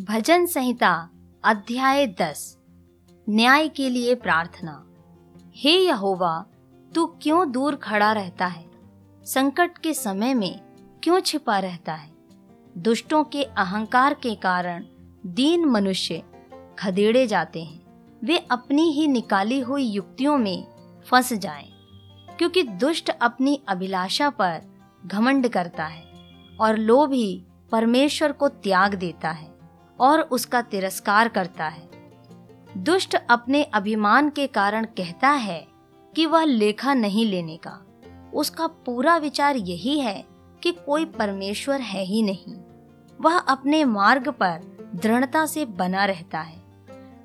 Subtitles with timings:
[0.00, 1.10] भजन संहिता
[1.44, 2.58] अध्याय दस।
[3.28, 4.86] न्याय के लिए प्रार्थना।
[5.56, 6.46] हे यहोवा
[6.94, 8.70] तू क्यों दूर खड़ा रहता है?
[9.24, 10.60] संकट के समय में
[11.02, 12.10] क्यों छिपा रहता है?
[12.78, 14.84] दुष्टों के अहंकार के कारण
[15.26, 16.22] दीन मनुष्य
[16.78, 17.80] खदेड़े जाते हैं।
[18.24, 20.66] वे अपनी ही निकाली हुई युक्तियों में
[21.06, 21.72] फंस जाएँ,
[22.38, 24.62] क्योंकि दुष्ट अपनी अभिलाषा पर
[25.06, 26.04] घमंड करता है
[26.60, 29.57] और लोभ ही परमेश्वर को त्याग देता है।
[30.00, 31.88] और उसका तिरस्कार करता है।
[32.76, 35.68] दुष्ट अपने अभिमान के कारण कहता है
[36.16, 37.86] कि वह लेखा नहीं लेने का।
[38.34, 40.24] उसका पूरा विचार यही है
[40.62, 42.54] कि कोई परमेश्वर है ही नहीं।
[43.20, 44.60] वह अपने मार्ग पर
[44.94, 46.62] दृढ़ता से बना रहता है।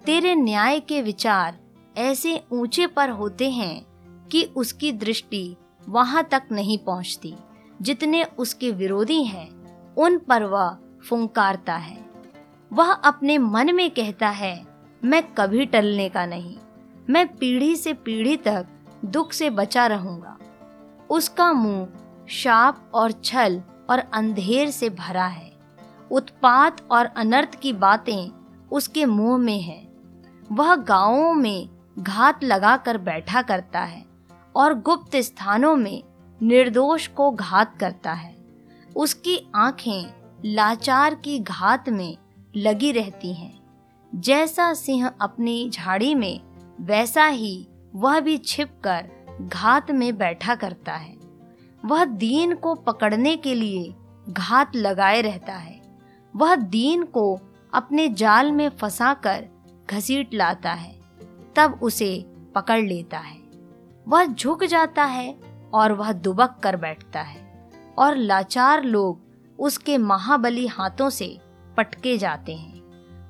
[0.06, 1.60] तेरे न्याय के विचार
[1.98, 3.86] ऐसे ऊँचे पर होते हैं
[4.28, 5.56] कि उसकी दृष्टि
[5.90, 7.36] वहाँ तक नहीं पहुँचती।
[7.82, 9.50] जितने उसके विरोधी हैं,
[9.96, 10.78] उन पर वह
[11.10, 12.03] फुंकारता है।
[12.74, 14.66] वह अपने मन में कहता है,
[15.04, 16.58] मैं कभी टलने का नहीं।
[17.10, 18.66] मैं पीढ़ी से पीढ़ी तक
[19.06, 20.38] दुख से बचा रहूँगा।
[21.10, 21.88] उसका मुँह
[22.28, 25.52] शाप और छल और अंधेर से भरा है।
[26.12, 28.30] उत्पात और अनर्थ की बातें
[28.72, 29.88] उसके मुँह में है।
[30.52, 34.06] वह गाँवों में घात लगाकर बैठा करता है
[34.56, 36.04] और गुप्त स्थानों में
[36.42, 38.36] निर्दोष को घात करता है।
[38.96, 40.14] उसकी आँखें
[40.46, 42.18] लाचार की घात में
[42.56, 43.60] लगी रहती हैं।
[44.16, 46.42] जैसा सिंह अपनी झाड़ी में,
[46.82, 49.10] वैसा ही वह भी छिपकर
[49.42, 51.18] घात में बैठा करता है।
[51.86, 53.96] वह दीन को पकड़ने के लिए
[54.30, 55.82] घात लगाए रहता है।
[56.36, 57.40] वह दीन को
[57.74, 59.46] अपने जाल में फंसाकर
[59.92, 61.00] घसीट लाता है,
[61.56, 63.38] तब उसे पकड़ लेता है।
[64.08, 65.40] वह झुक जाता है
[65.74, 69.22] और वह दुबक कर बैठता है और लाचार लोग
[69.60, 71.40] उसके महाबली हाथों से
[71.78, 72.84] पटके जाते हैं।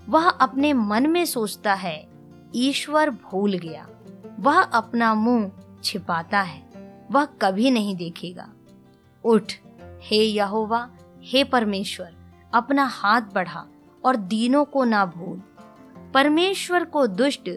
[0.10, 2.08] वह अपने मन में सोचता है,
[2.56, 3.88] ईश्वर भूल गया।
[4.40, 5.52] वह अपना मुँह
[5.84, 6.70] छिपाता है।
[7.12, 8.50] वह कभी नहीं देखेगा।
[9.26, 10.90] उठ, हे यहोवा,
[11.22, 12.16] हे परमेश्वर,
[12.54, 13.68] अपना हाथ बढ़ा
[14.06, 15.42] और दीनों को ना भूल।
[16.14, 17.50] परमेश्वर को दुष्ट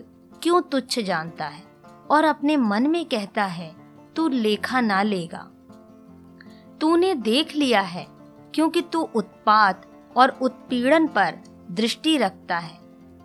[0.42, 1.62] क्यों तुच्छ जानता है
[2.10, 3.76] और अपने मन में कहता है,
[4.16, 5.50] तू लेखा ना लेगा।
[6.80, 8.06] तूने देख लिया है,
[8.54, 9.86] क्योंकि तू उत्पात
[10.16, 11.34] और उत्पीड़न पर
[11.70, 12.78] दृष्टि रखता है,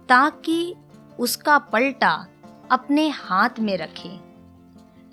[0.09, 0.75] ताकि
[1.19, 2.27] उसका पलटा
[2.71, 4.19] अपने हाथ में रखे।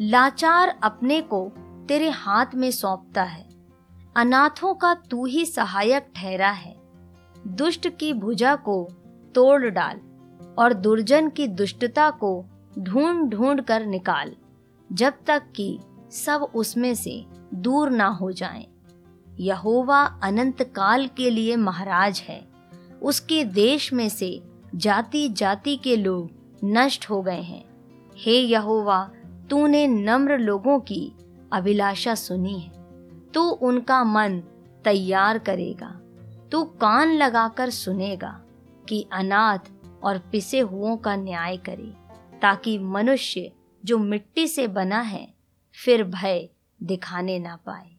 [0.01, 1.53] लाचार अपने को
[1.89, 3.49] तेरे हाथ में सौंपता है।
[4.17, 6.75] अनाथों का तू ही सहायक ठहरा है।
[7.47, 8.89] दुष्ट की भुजा को
[9.35, 10.01] तोड़ डाल
[10.59, 12.45] और दुर्जन की दुष्टता को
[12.79, 14.35] ढूंढ ढूंढ कर निकाल,
[14.93, 15.79] जब तक कि
[16.13, 17.25] सब उसमें से
[17.55, 18.67] दूर ना हो जाएँ।
[19.41, 22.49] यहोवा अनंत काल के लिए महाराज है।
[23.03, 24.43] उसके देश में से
[24.75, 26.31] जाति जाति के लोग
[26.65, 27.65] नष्ट हो गए हैं।
[28.17, 29.11] हे यहोवा,
[29.51, 31.13] तूने नम्र लोगों की
[31.53, 32.73] अभिलाषा सुनी है।
[33.35, 34.43] तू उनका मन
[34.85, 36.01] तैयार करेगा।
[36.53, 38.41] तू कान लगाकर सुनेगा
[38.89, 39.59] कि अनाथ
[40.03, 41.95] और पिसे हुओं का न्याय करे,
[42.43, 43.53] ताकि मनुष्य
[43.85, 45.35] जो मिट्टी से बना है,
[45.85, 46.49] फिर भय
[46.83, 47.91] दिखाने ना पाए।